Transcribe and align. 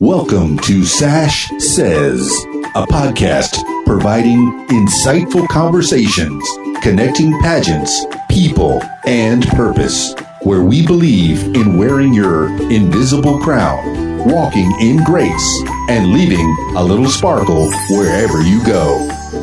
Welcome 0.00 0.60
to 0.60 0.84
Sash 0.84 1.48
Says, 1.58 2.30
a 2.76 2.86
podcast 2.86 3.60
providing 3.84 4.68
insightful 4.68 5.48
conversations, 5.48 6.48
connecting 6.84 7.36
pageants, 7.40 8.06
people, 8.30 8.80
and 9.06 9.44
purpose, 9.48 10.14
where 10.42 10.62
we 10.62 10.86
believe 10.86 11.42
in 11.56 11.76
wearing 11.76 12.14
your 12.14 12.46
invisible 12.70 13.40
crown, 13.40 14.24
walking 14.24 14.70
in 14.80 15.02
grace, 15.02 15.64
and 15.88 16.12
leaving 16.12 16.46
a 16.76 16.84
little 16.84 17.08
sparkle 17.08 17.68
wherever 17.90 18.40
you 18.40 18.64
go. 18.64 19.00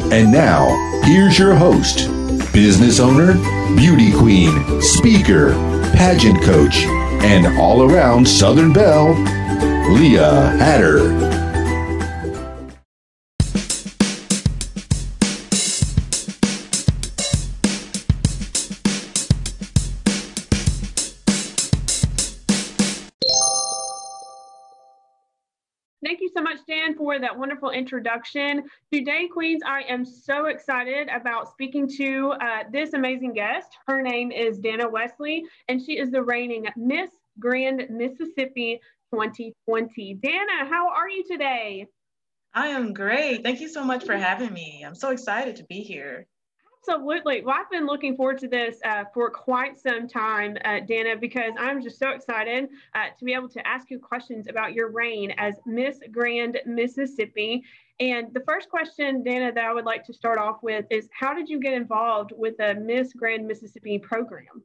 And 0.09 0.31
now, 0.31 1.01
here's 1.03 1.37
your 1.37 1.53
host, 1.53 2.07
business 2.53 3.01
owner, 3.01 3.33
beauty 3.75 4.13
queen, 4.13 4.81
speaker, 4.81 5.51
pageant 5.97 6.41
coach, 6.43 6.85
and 7.25 7.45
all 7.59 7.83
around 7.91 8.25
Southern 8.25 8.71
Belle, 8.71 9.15
Leah 9.89 10.55
Hatter. 10.57 10.97
Thank 26.03 26.21
you 26.21 26.29
so 26.35 26.41
much, 26.41 26.57
Dan, 26.67 26.95
for 26.95 27.19
that 27.19 27.37
wonderful 27.37 27.69
introduction. 27.69 28.63
Today, 28.91 29.27
Queens, 29.31 29.61
I 29.65 29.81
am 29.87 30.03
so 30.03 30.45
excited 30.45 31.09
about 31.09 31.51
speaking 31.51 31.87
to 31.97 32.33
uh, 32.41 32.63
this 32.71 32.93
amazing 32.93 33.33
guest. 33.33 33.77
Her 33.87 34.01
name 34.01 34.31
is 34.31 34.57
Dana 34.57 34.89
Wesley, 34.89 35.45
and 35.67 35.79
she 35.79 35.99
is 35.99 36.09
the 36.09 36.23
reigning 36.23 36.65
Miss 36.75 37.11
Grand 37.39 37.87
Mississippi 37.89 38.79
2020. 39.15 40.15
Dana, 40.15 40.65
how 40.69 40.89
are 40.89 41.09
you 41.09 41.23
today? 41.23 41.87
I 42.53 42.67
am 42.67 42.93
great. 42.93 43.43
Thank 43.43 43.61
you 43.61 43.69
so 43.69 43.83
much 43.83 44.05
for 44.05 44.17
having 44.17 44.51
me. 44.51 44.83
I'm 44.85 44.95
so 44.95 45.11
excited 45.11 45.55
to 45.57 45.63
be 45.65 45.79
here. 45.79 46.27
Absolutely. 46.87 47.41
Well, 47.41 47.55
I've 47.57 47.71
been 47.71 47.85
looking 47.85 48.15
forward 48.17 48.37
to 48.39 48.49
this 48.49 48.77
uh, 48.83 49.05
for 49.13 49.29
quite 49.29 49.77
some 49.77 50.07
time, 50.07 50.57
uh, 50.65 50.81
Dana, 50.81 51.15
because 51.15 51.53
I'm 51.57 51.81
just 51.81 51.97
so 51.97 52.09
excited 52.09 52.67
uh, 52.93 53.05
to 53.17 53.25
be 53.25 53.33
able 53.33 53.49
to 53.49 53.65
ask 53.65 53.89
you 53.89 53.99
questions 53.99 54.47
about 54.49 54.73
your 54.73 54.91
reign 54.91 55.33
as 55.37 55.55
Miss 55.65 55.97
Grand 56.11 56.59
Mississippi. 56.65 57.63
And 58.01 58.33
the 58.33 58.41
first 58.41 58.69
question, 58.69 59.23
Dana, 59.23 59.53
that 59.53 59.63
I 59.63 59.73
would 59.73 59.85
like 59.85 60.03
to 60.05 60.13
start 60.13 60.37
off 60.37 60.61
with 60.61 60.85
is 60.89 61.07
How 61.17 61.33
did 61.33 61.47
you 61.47 61.59
get 61.59 61.73
involved 61.73 62.33
with 62.35 62.57
the 62.57 62.75
Miss 62.75 63.13
Grand 63.13 63.47
Mississippi 63.47 63.97
program? 63.97 64.61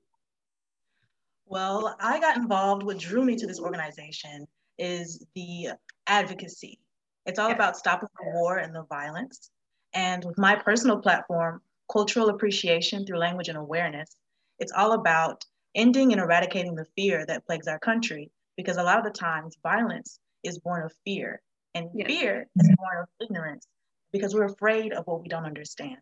Well, 1.51 1.97
I 1.98 2.20
got 2.20 2.37
involved. 2.37 2.84
What 2.84 2.98
drew 2.98 3.25
me 3.25 3.34
to 3.34 3.45
this 3.45 3.59
organization 3.59 4.47
is 4.79 5.27
the 5.34 5.70
advocacy. 6.06 6.79
It's 7.27 7.41
all 7.41 7.51
about 7.51 7.77
stopping 7.77 8.09
the 8.20 8.31
war 8.31 8.59
and 8.59 8.73
the 8.73 8.84
violence. 8.84 9.51
And 9.93 10.25
with 10.25 10.39
my 10.39 10.55
personal 10.55 10.98
platform, 10.98 11.61
Cultural 11.91 12.28
Appreciation 12.28 13.05
Through 13.05 13.19
Language 13.19 13.48
and 13.48 13.59
Awareness, 13.59 14.15
it's 14.61 14.71
all 14.71 14.93
about 14.93 15.45
ending 15.75 16.12
and 16.12 16.21
eradicating 16.21 16.77
the 16.77 16.87
fear 16.97 17.27
that 17.27 17.45
plagues 17.45 17.67
our 17.67 17.81
country. 17.81 18.31
Because 18.56 18.77
a 18.77 18.84
lot 18.84 18.98
of 18.98 19.05
the 19.05 19.19
times, 19.19 19.59
violence 19.61 20.21
is 20.45 20.61
born 20.61 20.84
of 20.84 20.93
fear, 21.05 21.43
and 21.75 21.91
yes. 21.93 22.06
fear 22.06 22.47
is 22.61 22.71
born 22.77 23.03
of 23.03 23.09
ignorance 23.21 23.67
because 24.12 24.37
we're 24.37 24.45
afraid 24.45 24.93
of 24.93 25.05
what 25.09 25.21
we 25.21 25.27
don't 25.27 25.47
understand. 25.47 25.98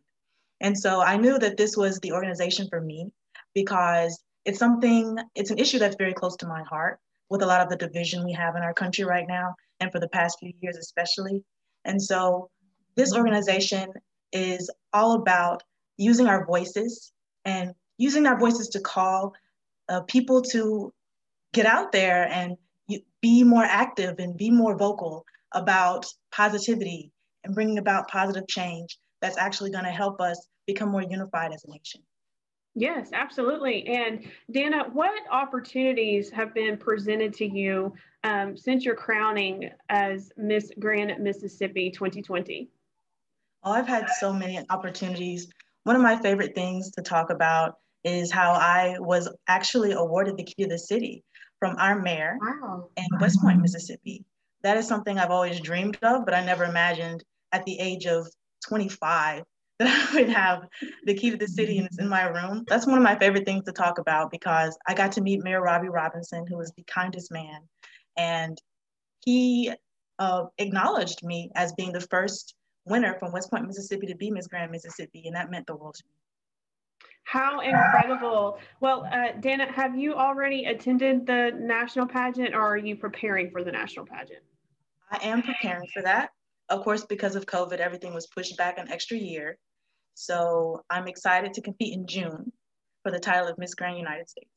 And 0.61 0.79
so 0.79 1.01
I 1.01 1.17
knew 1.17 1.39
that 1.39 1.57
this 1.57 1.75
was 1.75 2.01
the 2.01 2.13
organization 2.13 2.69
for 2.69 2.83
me 2.83 3.11
because 3.55 4.23
it's 4.45 4.59
something, 4.59 5.19
it's 5.35 5.51
an 5.51 5.59
issue 5.59 5.79
that's 5.79 5.97
very 5.97 6.15
close 6.15 6.37
to 6.37 6.47
my 6.47 6.63
heart 6.63 6.99
with 7.31 7.43
a 7.43 7.47
lot 7.47 7.61
of 7.61 7.69
the 7.69 7.77
division 7.77 8.25
we 8.25 8.33
have 8.33 8.57
in 8.57 8.63
our 8.63 8.73
country 8.73 9.05
right 9.05 9.27
now, 9.29 9.55
and 9.81 9.93
for 9.93 10.01
the 10.01 10.09
past 10.09 10.39
few 10.41 10.53
years 10.61 10.77
especially. 10.77 11.43
And 11.85 12.01
so 12.03 12.51
this 12.97 13.15
organization 13.15 13.93
is 14.33 14.71
all 14.93 15.13
about 15.13 15.63
using 15.97 16.27
our 16.27 16.47
voices 16.47 17.13
and 17.45 17.73
using 17.99 18.27
our 18.27 18.39
voices 18.39 18.69
to 18.69 18.81
call 18.81 19.35
uh, 19.89 20.03
people 20.03 20.43
to 20.43 20.93
get 21.53 21.67
out 21.67 21.93
there 21.93 22.29
and 22.29 22.57
be 23.21 23.43
more 23.43 23.65
active 23.65 24.19
and 24.19 24.37
be 24.37 24.51
more 24.51 24.77
vocal 24.77 25.25
about 25.53 26.07
positivity 26.31 27.11
and 27.45 27.55
bringing 27.55 27.79
about 27.79 28.09
positive 28.09 28.47
change 28.49 28.99
that's 29.21 29.39
actually 29.39 29.71
going 29.71 29.85
to 29.85 29.91
help 29.91 30.21
us 30.21 30.47
become 30.67 30.91
more 30.91 31.03
unified 31.03 31.53
as 31.53 31.65
a 31.65 31.71
nation. 31.71 32.03
Yes, 32.79 33.11
absolutely. 33.13 33.85
And 33.89 34.25
Dana, 34.53 34.85
what 34.93 35.11
opportunities 35.33 36.31
have 36.31 36.55
been 36.55 36.77
presented 36.77 37.35
to 37.35 37.45
you 37.45 37.93
um, 38.23 38.57
since 38.57 38.85
your 38.85 38.95
crowning 38.95 39.71
as 39.89 40.31
Miss 40.37 40.71
Grand 40.79 41.13
Mississippi 41.19 41.91
2020? 41.91 42.71
Oh, 43.65 43.73
I've 43.73 43.89
had 43.89 44.09
so 44.21 44.33
many 44.33 44.65
opportunities. 44.71 45.49
One 45.83 45.97
of 45.97 46.03
my 46.03 46.23
favorite 46.23 46.55
things 46.55 46.93
to 46.93 47.03
talk 47.03 47.31
about 47.31 47.75
is 48.05 48.31
how 48.31 48.53
I 48.53 48.97
was 49.01 49.29
actually 49.49 49.93
awarded 49.93 50.37
the 50.37 50.45
key 50.45 50.63
to 50.63 50.69
the 50.69 50.79
city 50.79 51.25
from 51.59 51.75
our 51.79 52.01
mayor 52.01 52.39
wow. 52.41 52.91
in 52.97 53.07
West 53.21 53.41
Point, 53.43 53.61
Mississippi. 53.61 54.25
That 54.63 54.77
is 54.77 54.87
something 54.87 55.19
I've 55.19 55.33
always 55.33 55.59
dreamed 55.61 55.99
of, 56.03 56.25
but 56.25 56.35
I 56.35 56.45
never 56.45 56.65
imagined 56.65 57.25
at 57.51 57.65
the 57.65 57.81
age 57.81 58.07
of 58.07 58.29
25 58.69 59.43
that 59.89 60.11
I 60.11 60.15
would 60.15 60.29
have 60.29 60.69
the 61.05 61.15
key 61.15 61.31
to 61.31 61.37
the 61.37 61.47
city 61.47 61.79
and 61.79 61.87
it's 61.87 62.01
in 62.01 62.09
my 62.09 62.25
room. 62.25 62.65
That's 62.67 62.87
one 62.87 62.99
of 62.99 63.05
my 63.05 63.17
favorite 63.17 63.45
things 63.45 63.65
to 63.67 63.73
talk 63.73 63.99
about 63.99 64.33
because 64.33 64.77
I 64.89 64.95
got 64.95 65.13
to 65.13 65.21
meet 65.21 65.45
Mayor 65.45 65.63
Robbie 65.63 65.89
Robinson, 65.89 66.45
who 66.49 66.61
is 66.61 66.73
the 66.77 66.83
kindest 66.85 67.31
man. 67.31 67.61
And 68.17 68.61
he 69.25 69.73
uh, 70.19 70.47
acknowledged 70.59 71.23
me 71.23 71.53
as 71.55 71.73
being 71.75 71.93
the 71.93 72.01
first 72.01 72.55
winner 72.87 73.15
from 73.21 73.31
West 73.31 73.51
Point, 73.51 73.69
Mississippi 73.69 74.09
to 74.09 74.17
be 74.17 74.33
Miss 74.33 74.49
Grand 74.49 74.73
Mississippi. 74.73 75.23
And 75.27 75.37
that 75.37 75.49
meant 75.49 75.69
the 75.69 75.77
world 75.77 75.95
to 75.95 76.05
me. 76.05 76.19
How 77.23 77.61
incredible. 77.61 78.59
Well, 78.81 79.07
uh, 79.13 79.39
Dana, 79.39 79.71
have 79.71 79.97
you 79.97 80.15
already 80.15 80.65
attended 80.65 81.25
the 81.25 81.53
national 81.57 82.07
pageant 82.07 82.55
or 82.55 82.63
are 82.63 82.79
you 82.79 82.97
preparing 82.97 83.51
for 83.51 83.63
the 83.63 83.71
national 83.71 84.07
pageant? 84.07 84.41
I 85.13 85.19
am 85.23 85.43
preparing 85.43 85.87
for 85.93 86.03
that. 86.03 86.31
Of 86.69 86.83
course, 86.83 87.05
because 87.05 87.37
of 87.37 87.47
COVID, 87.47 87.79
everything 87.79 88.13
was 88.13 88.27
pushed 88.27 88.57
back 88.57 88.79
an 88.79 88.91
extra 88.91 89.17
year. 89.17 89.57
So 90.19 90.83
I'm 90.91 91.07
excited 91.07 91.55
to 91.55 91.61
compete 91.61 91.95
in 91.95 92.05
June 92.05 92.53
for 93.05 93.13
the 93.13 93.21
title 93.21 93.47
of 93.47 93.57
Miss 93.57 93.75
Grand 93.75 93.97
United 93.97 94.29
States. 94.29 94.51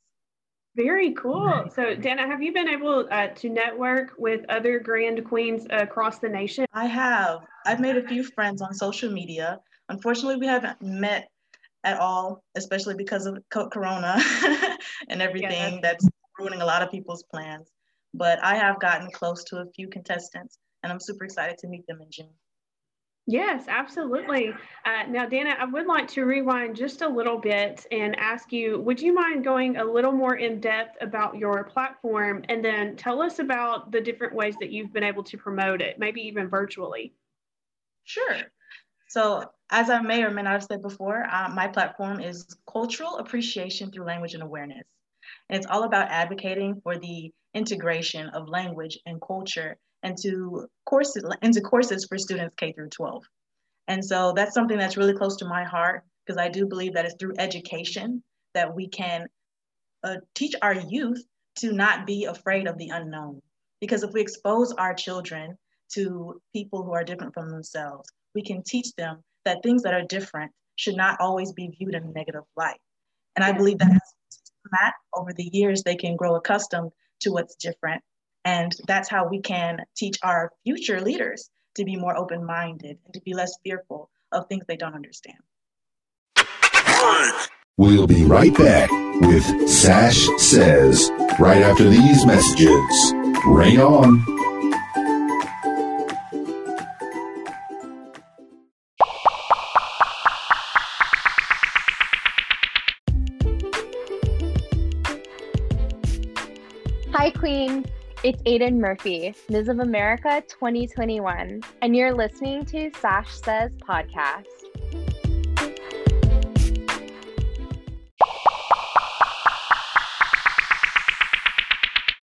Very 0.76 1.14
cool. 1.14 1.70
So, 1.76 1.94
Dana, 1.94 2.26
have 2.26 2.42
you 2.42 2.52
been 2.52 2.68
able 2.68 3.08
uh, 3.12 3.28
to 3.28 3.50
network 3.50 4.14
with 4.18 4.42
other 4.50 4.80
Grand 4.80 5.24
Queens 5.24 5.68
across 5.70 6.18
the 6.18 6.30
nation? 6.30 6.66
I 6.74 6.86
have. 6.88 7.42
I've 7.68 7.80
made 7.80 7.96
a 7.96 8.08
few 8.08 8.24
friends 8.24 8.64
on 8.64 8.74
social 8.74 9.12
media. 9.12 9.60
Unfortunately, 9.90 10.38
we 10.38 10.48
haven't 10.48 10.82
met 10.82 11.30
at 11.84 12.00
all, 12.00 12.44
especially 12.56 12.96
because 12.96 13.28
of 13.28 13.38
Corona 13.52 14.20
and 15.10 15.22
everything 15.22 15.52
yeah, 15.52 15.80
that's-, 15.80 16.06
that's 16.06 16.08
ruining 16.40 16.62
a 16.62 16.66
lot 16.66 16.82
of 16.82 16.90
people's 16.90 17.24
plans. 17.32 17.70
But 18.16 18.44
I 18.44 18.56
have 18.56 18.80
gotten 18.80 19.12
close 19.12 19.44
to 19.46 19.58
a 19.58 19.66
few 19.76 19.90
contestants, 19.90 20.58
and 20.82 20.92
I'm 20.92 21.00
super 21.00 21.24
excited 21.24 21.60
to 21.60 21.68
meet 21.68 21.86
them 21.86 22.02
in 22.02 22.08
June. 22.10 22.34
Yes, 23.28 23.66
absolutely. 23.68 24.50
Uh, 24.86 25.04
now, 25.08 25.28
Dana, 25.28 25.56
I 25.60 25.66
would 25.66 25.86
like 25.86 26.08
to 26.10 26.26
rewind 26.26 26.76
just 26.76 27.02
a 27.02 27.08
little 27.08 27.38
bit 27.38 27.86
and 27.92 28.16
ask 28.18 28.52
you 28.52 28.80
would 28.82 29.00
you 29.00 29.14
mind 29.14 29.44
going 29.44 29.78
a 29.78 29.84
little 29.84 30.12
more 30.12 30.36
in 30.36 30.60
depth 30.60 30.98
about 31.02 31.38
your 31.38 31.64
platform 31.64 32.44
and 32.50 32.66
then 32.66 32.96
tell 32.96 33.22
us 33.22 33.40
about 33.40 33.92
the 33.92 34.02
different 34.02 34.34
ways 34.34 34.56
that 34.60 34.72
you've 34.72 34.92
been 34.92 35.04
able 35.04 35.24
to 35.24 35.38
promote 35.38 35.82
it, 35.82 36.00
maybe 36.00 36.22
even 36.22 36.50
virtually? 36.50 37.14
Sure. 38.04 38.38
So, 39.08 39.44
as 39.70 39.90
I 39.90 40.02
may 40.02 40.24
or 40.24 40.32
may 40.32 40.42
not 40.42 40.54
have 40.54 40.64
said 40.64 40.82
before, 40.82 41.24
uh, 41.32 41.50
my 41.50 41.68
platform 41.68 42.20
is 42.22 42.56
Cultural 42.72 43.18
Appreciation 43.18 43.92
Through 43.92 44.06
Language 44.06 44.34
and 44.34 44.44
Awareness. 44.44 44.88
And 45.50 45.58
it's 45.58 45.68
all 45.68 45.84
about 45.84 46.10
advocating 46.10 46.82
for 46.82 46.98
the 46.98 47.32
integration 47.54 48.30
of 48.30 48.50
language 48.50 48.98
and 49.06 49.22
culture 49.22 49.78
into 50.04 50.68
courses 50.86 51.24
into 51.42 51.62
courses 51.62 52.06
for 52.06 52.18
students 52.18 52.56
K 52.58 52.72
through 52.72 52.90
12. 52.90 53.24
And 53.88 54.04
so 54.04 54.34
that's 54.36 54.54
something 54.54 54.78
that's 54.78 54.98
really 54.98 55.14
close 55.14 55.38
to 55.38 55.46
my 55.46 55.64
heart 55.64 56.04
because 56.26 56.38
I 56.38 56.50
do 56.50 56.66
believe 56.66 56.94
that 56.94 57.06
it's 57.06 57.16
through 57.20 57.34
education 57.38 58.24
that 58.54 58.74
we 58.74 58.88
can 58.88 59.28
uh, 60.04 60.18
teach 60.36 60.56
our 60.62 60.76
youth 60.76 61.24
to 61.58 61.72
not 61.74 62.06
be 62.06 62.26
afraid 62.26 62.68
of 62.68 62.78
the 62.78 62.90
unknown. 62.90 63.42
Because 63.80 64.04
if 64.04 64.12
we 64.14 64.22
expose 64.22 64.72
our 64.74 64.94
children 64.94 65.58
to 65.94 66.40
people 66.54 66.84
who 66.84 66.94
are 66.94 67.04
different 67.04 67.34
from 67.34 67.50
themselves, 67.50 68.10
we 68.36 68.44
can 68.44 68.64
teach 68.64 68.94
them 68.96 69.24
that 69.46 69.64
things 69.64 69.84
that 69.84 69.94
are 69.94 70.04
different 70.04 70.52
should 70.76 70.96
not 70.96 71.20
always 71.20 71.52
be 71.52 71.68
viewed 71.68 71.96
in 71.96 72.04
a 72.04 72.12
negative 72.12 72.44
light. 72.56 72.80
And 73.36 73.44
I 73.44 73.52
believe 73.52 73.80
that 73.80 74.00
that 74.72 74.94
over 75.16 75.34
the 75.34 75.50
years, 75.52 75.84
they 75.84 75.96
can 75.96 76.16
grow 76.16 76.36
accustomed 76.36 76.92
to 77.22 77.32
what's 77.32 77.56
different 77.56 78.02
and 78.46 78.72
that's 78.88 79.10
how 79.10 79.28
we 79.28 79.42
can 79.42 79.80
teach 79.96 80.18
our 80.24 80.52
future 80.64 81.02
leaders 81.02 81.50
to 81.76 81.86
be 81.86 81.96
more 81.96 82.18
open 82.18 82.46
minded 82.46 82.98
and 83.06 83.14
to 83.14 83.22
be 83.22 83.34
less 83.34 83.54
fearful 83.64 84.10
of 84.32 84.48
things 84.48 84.66
they 84.68 84.78
don't 84.78 84.96
understand. 84.96 85.38
We'll 87.78 88.08
be 88.08 88.24
right 88.26 88.56
back 88.56 88.92
with 89.22 89.70
Sash 89.70 90.28
Says 90.38 91.10
right 91.40 91.62
after 91.62 91.90
these 91.90 92.26
messages. 92.26 93.14
Reign 93.46 93.80
on. 93.80 94.20
Hi, 107.14 107.30
Queen. 107.32 107.86
It's 108.24 108.40
Aiden 108.44 108.78
Murphy, 108.78 109.34
Ms. 109.50 109.68
of 109.68 109.80
America 109.80 110.44
2021, 110.48 111.64
and 111.82 111.96
you're 111.96 112.14
listening 112.14 112.64
to 112.66 112.92
Sash 113.00 113.32
Says 113.42 113.72
Podcast. 113.78 114.46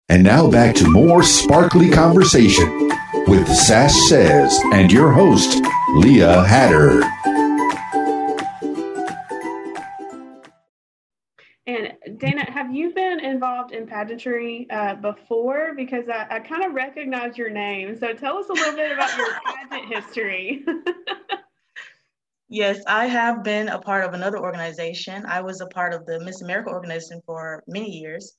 And 0.10 0.24
now 0.24 0.50
back 0.50 0.74
to 0.78 0.90
more 0.90 1.22
sparkly 1.22 1.92
conversation 1.92 2.89
with 3.28 3.48
Sash 3.48 3.94
Says 4.10 4.60
and 4.74 4.92
your 4.92 5.12
host, 5.12 5.63
Leah 5.98 6.44
Hatter. 6.44 7.04
Pageantry 13.94 14.68
uh, 14.72 14.95
before? 14.95 15.74
Because 15.75 16.06
I, 16.10 16.25
I 16.30 16.40
kind 16.40 16.63
of 16.66 16.74
recognize 16.74 17.38
your 17.38 17.50
name. 17.50 17.98
So 18.00 18.13
tell 18.13 18.38
us 18.38 18.50
a 18.50 18.54
little 18.54 18.75
bit 18.75 18.92
about 18.92 19.16
your 19.18 19.28
pageant 19.69 19.94
history. 19.94 20.66
yes, 22.50 22.81
I 22.88 23.06
have 23.06 23.44
been 23.44 23.69
a 23.69 23.80
part 23.80 24.04
of 24.04 24.13
another 24.13 24.40
organization. 24.40 25.25
I 25.28 25.42
was 25.42 25.62
a 25.62 25.68
part 25.68 25.94
of 25.94 26.06
the 26.06 26.19
Miss 26.19 26.42
America 26.42 26.69
organization 26.69 27.22
for 27.25 27.63
many 27.68 27.92
years 27.92 28.34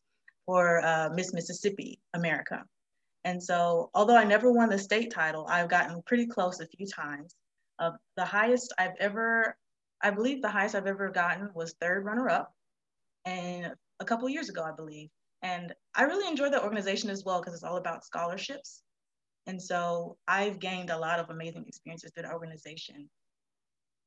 for 0.45 0.85
uh, 0.85 1.11
Miss 1.15 1.33
Mississippi 1.33 2.01
America. 2.15 2.65
And 3.25 3.43
so, 3.43 3.91
although 3.95 4.17
I 4.17 4.25
never 4.25 4.53
won 4.53 4.69
the 4.69 4.79
state 4.79 5.11
title, 5.11 5.47
I've 5.49 5.71
gotten 5.71 6.03
pretty 6.03 6.27
close 6.27 6.61
a 6.61 6.67
few 6.67 6.87
times. 6.87 7.35
Uh, 7.79 7.93
the 8.17 8.25
highest 8.25 8.75
I've 8.77 8.97
ever, 9.01 9.57
I 10.03 10.11
believe 10.11 10.43
the 10.43 10.51
highest 10.51 10.75
I've 10.75 10.87
ever 10.87 11.11
gotten 11.11 11.49
was 11.55 11.75
third 11.81 12.05
runner 12.05 12.29
up, 12.29 12.53
and 13.25 13.73
a 14.01 14.05
couple 14.05 14.29
years 14.29 14.51
ago, 14.51 14.63
I 14.63 14.73
believe. 14.73 15.09
And 15.45 15.75
I 15.95 16.05
really 16.05 16.27
enjoy 16.27 16.49
the 16.49 16.65
organization 16.65 17.11
as 17.11 17.23
well 17.23 17.39
because 17.39 17.53
it's 17.53 17.63
all 17.63 17.77
about 17.77 18.03
scholarships. 18.03 18.83
And 19.47 19.61
so 19.61 20.17
I've 20.27 20.59
gained 20.59 20.89
a 20.89 20.99
lot 20.99 21.21
of 21.21 21.29
amazing 21.29 21.67
experiences 21.69 22.13
through 22.13 22.23
the 22.23 22.33
organization. 22.33 23.11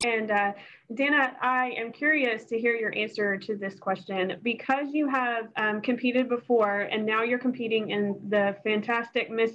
And 0.03 0.31
uh, 0.31 0.53
Dana, 0.93 1.33
I 1.39 1.75
am 1.77 1.91
curious 1.91 2.45
to 2.45 2.59
hear 2.59 2.75
your 2.75 2.95
answer 2.95 3.37
to 3.37 3.55
this 3.55 3.75
question 3.79 4.39
because 4.41 4.87
you 4.93 5.07
have 5.09 5.45
um, 5.57 5.81
competed 5.81 6.27
before 6.27 6.81
and 6.81 7.05
now 7.05 7.21
you're 7.21 7.39
competing 7.39 7.91
in 7.91 8.19
the 8.29 8.55
fantastic 8.63 9.29
Miss 9.29 9.51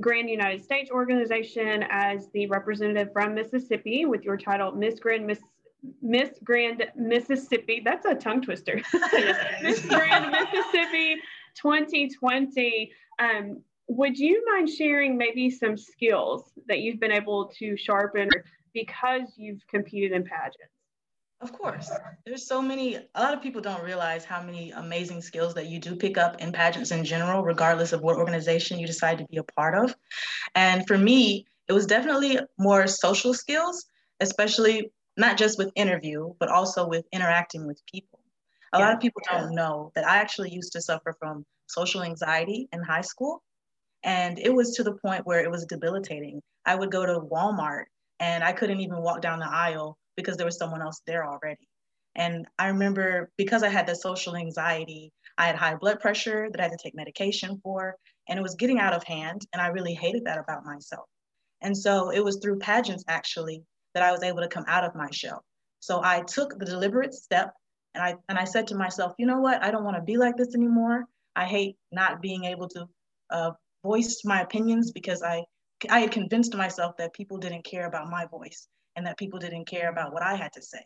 Grand 0.00 0.30
United 0.30 0.62
States 0.62 0.90
organization 0.90 1.84
as 1.90 2.28
the 2.32 2.46
representative 2.46 3.12
from 3.12 3.34
Mississippi 3.34 4.04
with 4.04 4.22
your 4.22 4.36
title 4.36 4.72
Miss 4.72 5.00
Grand 5.00 5.26
Miss 5.26 5.40
Miss 6.02 6.30
Grand 6.42 6.84
Mississippi. 6.96 7.82
That's 7.84 8.06
a 8.06 8.14
tongue 8.14 8.42
twister. 8.42 8.80
Miss 9.62 9.84
Grand 9.86 10.30
Mississippi 10.30 11.16
2020. 11.54 12.92
Um, 13.18 13.62
would 13.88 14.18
you 14.18 14.44
mind 14.50 14.70
sharing 14.70 15.16
maybe 15.16 15.50
some 15.50 15.76
skills 15.76 16.52
that 16.66 16.80
you've 16.80 17.00
been 17.00 17.12
able 17.12 17.52
to 17.58 17.76
sharpen 17.76 18.28
because 18.72 19.28
you've 19.36 19.66
competed 19.68 20.12
in 20.12 20.24
pageants? 20.24 20.72
Of 21.40 21.52
course. 21.52 21.90
There's 22.24 22.46
so 22.46 22.62
many, 22.62 22.94
a 22.94 23.22
lot 23.22 23.34
of 23.34 23.42
people 23.42 23.60
don't 23.60 23.84
realize 23.84 24.24
how 24.24 24.42
many 24.42 24.70
amazing 24.70 25.20
skills 25.20 25.52
that 25.54 25.66
you 25.66 25.78
do 25.78 25.94
pick 25.94 26.16
up 26.16 26.40
in 26.40 26.52
pageants 26.52 26.90
in 26.90 27.04
general, 27.04 27.42
regardless 27.42 27.92
of 27.92 28.00
what 28.00 28.16
organization 28.16 28.78
you 28.78 28.86
decide 28.86 29.18
to 29.18 29.26
be 29.26 29.36
a 29.36 29.42
part 29.42 29.74
of. 29.74 29.94
And 30.54 30.86
for 30.86 30.96
me, 30.96 31.46
it 31.68 31.74
was 31.74 31.84
definitely 31.84 32.38
more 32.58 32.86
social 32.86 33.34
skills, 33.34 33.84
especially 34.20 34.90
not 35.16 35.36
just 35.36 35.58
with 35.58 35.70
interview, 35.76 36.32
but 36.38 36.48
also 36.48 36.86
with 36.86 37.04
interacting 37.12 37.66
with 37.66 37.80
people. 37.90 38.20
A 38.72 38.78
yeah. 38.78 38.86
lot 38.86 38.94
of 38.94 39.00
people 39.00 39.22
don't 39.30 39.54
know 39.54 39.92
that 39.94 40.06
I 40.06 40.16
actually 40.16 40.50
used 40.50 40.72
to 40.72 40.82
suffer 40.82 41.14
from 41.18 41.44
social 41.68 42.02
anxiety 42.02 42.68
in 42.72 42.82
high 42.82 43.02
school. 43.02 43.42
And 44.02 44.38
it 44.38 44.52
was 44.52 44.74
to 44.76 44.82
the 44.82 44.94
point 44.94 45.26
where 45.26 45.40
it 45.40 45.50
was 45.50 45.64
debilitating. 45.64 46.42
I 46.66 46.74
would 46.74 46.90
go 46.90 47.06
to 47.06 47.20
Walmart 47.20 47.84
and 48.20 48.44
I 48.44 48.52
couldn't 48.52 48.80
even 48.80 49.02
walk 49.02 49.20
down 49.20 49.38
the 49.38 49.48
aisle 49.48 49.96
because 50.16 50.36
there 50.36 50.46
was 50.46 50.58
someone 50.58 50.82
else 50.82 51.00
there 51.06 51.24
already. 51.24 51.68
And 52.16 52.46
I 52.58 52.68
remember 52.68 53.30
because 53.36 53.62
I 53.62 53.68
had 53.68 53.86
the 53.86 53.94
social 53.94 54.36
anxiety, 54.36 55.12
I 55.38 55.46
had 55.46 55.56
high 55.56 55.74
blood 55.74 56.00
pressure 56.00 56.48
that 56.50 56.60
I 56.60 56.64
had 56.64 56.72
to 56.72 56.78
take 56.80 56.94
medication 56.94 57.60
for, 57.62 57.96
and 58.28 58.38
it 58.38 58.42
was 58.42 58.54
getting 58.54 58.78
out 58.78 58.92
of 58.92 59.02
hand. 59.04 59.46
And 59.52 59.60
I 59.60 59.68
really 59.68 59.94
hated 59.94 60.24
that 60.26 60.38
about 60.38 60.64
myself. 60.64 61.06
And 61.60 61.76
so 61.76 62.10
it 62.10 62.22
was 62.22 62.38
through 62.40 62.58
pageants 62.58 63.04
actually 63.08 63.64
that 63.94 64.02
I 64.02 64.12
was 64.12 64.22
able 64.22 64.40
to 64.40 64.48
come 64.48 64.64
out 64.66 64.84
of 64.84 64.94
my 64.94 65.08
shell. 65.10 65.44
So 65.80 66.00
I 66.02 66.20
took 66.22 66.58
the 66.58 66.64
deliberate 66.64 67.14
step 67.14 67.52
and 67.94 68.02
I 68.02 68.16
and 68.28 68.38
I 68.38 68.44
said 68.44 68.68
to 68.68 68.74
myself, 68.74 69.14
you 69.18 69.26
know 69.26 69.40
what? 69.40 69.62
I 69.62 69.70
don't 69.70 69.84
want 69.84 69.96
to 69.96 70.02
be 70.02 70.16
like 70.16 70.36
this 70.36 70.54
anymore. 70.54 71.04
I 71.36 71.44
hate 71.44 71.76
not 71.92 72.20
being 72.20 72.44
able 72.44 72.68
to 72.68 72.86
uh, 73.30 73.50
voice 73.82 74.22
my 74.24 74.42
opinions 74.42 74.92
because 74.92 75.22
I 75.22 75.44
I 75.90 76.00
had 76.00 76.10
convinced 76.10 76.54
myself 76.54 76.96
that 76.98 77.12
people 77.12 77.38
didn't 77.38 77.64
care 77.64 77.86
about 77.86 78.10
my 78.10 78.26
voice 78.26 78.68
and 78.96 79.06
that 79.06 79.18
people 79.18 79.38
didn't 79.38 79.66
care 79.66 79.90
about 79.90 80.12
what 80.12 80.22
I 80.22 80.34
had 80.34 80.52
to 80.54 80.62
say. 80.62 80.84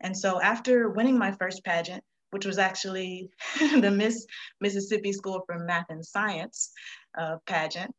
And 0.00 0.16
so 0.16 0.40
after 0.40 0.90
winning 0.90 1.18
my 1.18 1.32
first 1.32 1.64
pageant, 1.64 2.02
which 2.30 2.46
was 2.46 2.58
actually 2.58 3.30
the 3.58 3.90
Miss 3.90 4.26
Mississippi 4.60 5.12
School 5.12 5.42
for 5.46 5.58
Math 5.58 5.86
and 5.90 6.04
Science 6.04 6.72
uh, 7.16 7.36
pageant, 7.46 7.94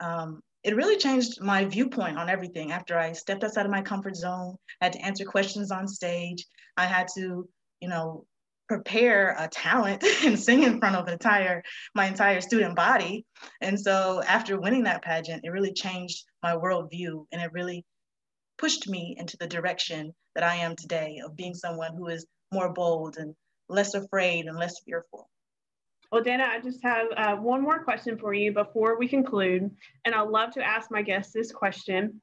um, 0.00 0.40
it 0.64 0.76
really 0.76 0.96
changed 0.96 1.40
my 1.40 1.64
viewpoint 1.64 2.18
on 2.18 2.28
everything. 2.28 2.72
After 2.72 2.98
I 2.98 3.12
stepped 3.12 3.44
outside 3.44 3.64
of 3.64 3.72
my 3.72 3.82
comfort 3.82 4.16
zone, 4.16 4.56
I 4.80 4.86
had 4.86 4.92
to 4.94 5.04
answer 5.04 5.24
questions 5.24 5.70
on 5.70 5.88
stage. 5.88 6.44
I 6.76 6.84
had 6.84 7.08
to, 7.16 7.48
you 7.80 7.88
know, 7.88 8.26
prepare 8.68 9.34
a 9.38 9.48
talent 9.48 10.04
and 10.24 10.38
sing 10.38 10.62
in 10.62 10.78
front 10.78 10.96
of 10.96 11.08
entire 11.08 11.62
my 11.94 12.06
entire 12.06 12.40
student 12.40 12.76
body. 12.76 13.24
And 13.60 13.80
so 13.80 14.22
after 14.26 14.60
winning 14.60 14.84
that 14.84 15.02
pageant, 15.02 15.44
it 15.44 15.50
really 15.50 15.72
changed 15.72 16.24
my 16.42 16.54
worldview 16.54 17.24
and 17.32 17.40
it 17.40 17.52
really 17.52 17.84
pushed 18.58 18.88
me 18.88 19.14
into 19.18 19.36
the 19.38 19.46
direction 19.46 20.12
that 20.34 20.44
I 20.44 20.56
am 20.56 20.76
today 20.76 21.20
of 21.24 21.36
being 21.36 21.54
someone 21.54 21.94
who 21.96 22.08
is 22.08 22.26
more 22.52 22.72
bold 22.72 23.16
and 23.16 23.34
less 23.68 23.94
afraid 23.94 24.46
and 24.46 24.58
less 24.58 24.80
fearful. 24.84 25.28
Well, 26.10 26.22
Dana, 26.22 26.48
I 26.50 26.60
just 26.60 26.82
have 26.82 27.06
uh, 27.16 27.36
one 27.36 27.62
more 27.62 27.84
question 27.84 28.16
for 28.16 28.32
you 28.32 28.52
before 28.52 28.98
we 28.98 29.08
conclude. 29.08 29.70
And 30.04 30.14
I'd 30.14 30.28
love 30.28 30.52
to 30.52 30.62
ask 30.62 30.90
my 30.90 31.02
guests 31.02 31.32
this 31.32 31.52
question 31.52 32.20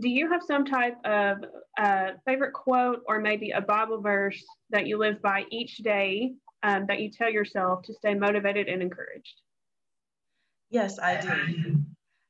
do 0.00 0.08
you 0.08 0.30
have 0.30 0.42
some 0.42 0.64
type 0.64 0.96
of 1.04 1.44
uh, 1.78 2.12
favorite 2.24 2.52
quote 2.52 3.02
or 3.06 3.20
maybe 3.20 3.50
a 3.50 3.60
Bible 3.60 4.00
verse 4.00 4.42
that 4.70 4.86
you 4.86 4.98
live 4.98 5.20
by 5.20 5.44
each 5.50 5.76
day 5.78 6.32
um, 6.62 6.86
that 6.86 7.00
you 7.00 7.10
tell 7.10 7.30
yourself 7.30 7.82
to 7.82 7.94
stay 7.94 8.14
motivated 8.14 8.68
and 8.68 8.82
encouraged? 8.82 9.42
Yes, 10.70 10.98
I 10.98 11.20
do. 11.20 11.80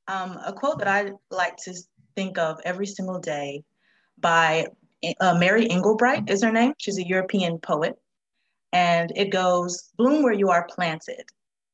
Um, 0.09 0.39
a 0.45 0.53
quote 0.53 0.79
that 0.81 0.89
I 0.89 1.13
like 1.31 1.57
to 1.59 1.75
think 2.17 2.39
of 2.39 2.61
every 2.65 2.87
single 2.87 3.21
day 3.21 3.63
by 4.19 4.67
uh, 5.21 5.39
Mary 5.39 5.69
Engelbreit 5.69 6.29
is 6.29 6.43
her 6.43 6.53
name. 6.53 6.75
She's 6.79 6.99
a 6.99 7.07
European 7.07 7.59
poet. 7.59 7.97
And 8.73 9.13
it 9.17 9.31
goes, 9.31 9.91
bloom 9.97 10.23
where 10.23 10.33
you 10.33 10.51
are 10.51 10.69
planted, 10.71 11.25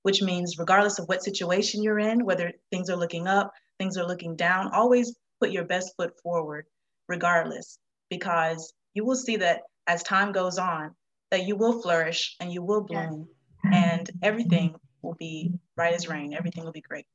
which 0.02 0.22
means 0.22 0.58
regardless 0.58 0.98
of 0.98 1.08
what 1.08 1.22
situation 1.22 1.82
you're 1.82 1.98
in, 1.98 2.24
whether 2.24 2.52
things 2.70 2.88
are 2.88 2.96
looking 2.96 3.26
up, 3.26 3.52
things 3.78 3.96
are 3.98 4.06
looking 4.06 4.36
down, 4.36 4.72
always 4.72 5.14
put 5.40 5.50
your 5.50 5.64
best 5.64 5.94
foot 5.96 6.12
forward 6.22 6.66
regardless, 7.08 7.78
because 8.08 8.72
you 8.94 9.04
will 9.04 9.16
see 9.16 9.36
that 9.36 9.62
as 9.86 10.02
time 10.02 10.32
goes 10.32 10.58
on, 10.58 10.94
that 11.30 11.46
you 11.46 11.56
will 11.56 11.82
flourish 11.82 12.34
and 12.40 12.52
you 12.52 12.62
will 12.62 12.82
bloom 12.82 13.28
and 13.72 14.10
everything 14.22 14.74
will 15.02 15.14
be 15.14 15.52
right 15.76 15.92
as 15.92 16.08
rain. 16.08 16.34
Everything 16.34 16.64
will 16.64 16.72
be 16.72 16.80
great. 16.80 17.06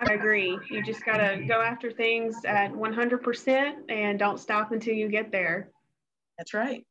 I 0.00 0.12
agree. 0.14 0.58
You 0.70 0.82
just 0.82 1.04
got 1.04 1.18
to 1.18 1.44
go 1.46 1.60
after 1.60 1.90
things 1.90 2.44
at 2.44 2.72
100% 2.72 3.72
and 3.88 4.18
don't 4.18 4.38
stop 4.38 4.70
until 4.70 4.94
you 4.94 5.08
get 5.08 5.32
there. 5.32 5.70
That's 6.38 6.54
right. 6.54 6.86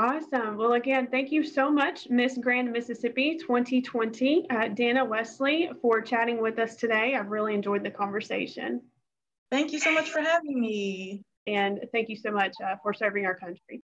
Awesome. 0.00 0.56
Well, 0.56 0.72
again, 0.72 1.08
thank 1.10 1.30
you 1.30 1.44
so 1.44 1.70
much, 1.70 2.08
Miss 2.08 2.38
Grand 2.38 2.72
Mississippi 2.72 3.36
2020, 3.36 4.48
uh, 4.48 4.68
Dana 4.68 5.04
Wesley, 5.04 5.68
for 5.82 6.00
chatting 6.00 6.40
with 6.40 6.58
us 6.58 6.76
today. 6.76 7.14
I've 7.14 7.28
really 7.28 7.52
enjoyed 7.52 7.84
the 7.84 7.90
conversation. 7.90 8.80
Thank 9.50 9.74
you 9.74 9.78
so 9.78 9.92
much 9.92 10.08
for 10.08 10.22
having 10.22 10.58
me. 10.58 11.22
And 11.46 11.80
thank 11.92 12.08
you 12.08 12.16
so 12.16 12.30
much 12.30 12.54
uh, 12.64 12.76
for 12.82 12.94
serving 12.94 13.26
our 13.26 13.34
country. 13.34 13.82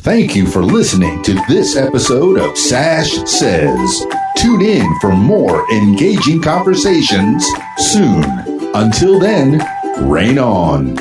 Thank 0.00 0.36
you 0.36 0.46
for 0.46 0.62
listening 0.62 1.22
to 1.24 1.34
this 1.48 1.76
episode 1.76 2.38
of 2.38 2.56
Sash 2.56 3.10
Says. 3.28 4.06
Tune 4.36 4.62
in 4.62 4.86
for 5.00 5.10
more 5.10 5.68
engaging 5.72 6.40
conversations 6.40 7.44
soon. 7.78 8.24
Until 8.74 9.18
then, 9.18 9.60
reign 10.08 10.38
on. 10.38 10.96